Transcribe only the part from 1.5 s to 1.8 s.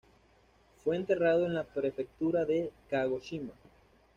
la